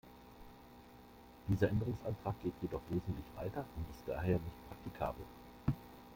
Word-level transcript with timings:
Dieser 1.47 1.69
Änderungsantrag 1.69 2.33
geht 2.41 2.55
jedoch 2.63 2.81
wesentlich 2.89 3.25
weiter 3.35 3.63
und 3.75 3.85
ist 3.91 4.01
daher 4.07 4.39
nicht 4.39 4.67
praktikabel. 4.67 5.23